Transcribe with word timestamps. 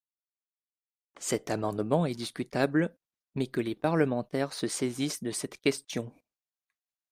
Cet 1.19 1.51
amendement 1.51 2.07
est 2.07 2.15
discutable, 2.15 2.97
mais 3.35 3.45
que 3.45 3.61
les 3.61 3.75
parlementaires 3.75 4.51
se 4.51 4.65
saisissent 4.65 5.21
de 5.21 5.29
cette 5.29 5.59
question 5.61 6.11